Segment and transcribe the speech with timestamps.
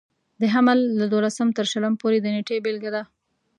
[0.41, 3.03] د حمل له دولسم تر شلم پورې د نېټې بېلګه ده.